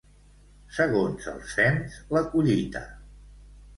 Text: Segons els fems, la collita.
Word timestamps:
Segons 0.77 1.27
els 1.33 1.53
fems, 1.59 1.99
la 2.17 2.25
collita. 2.33 2.87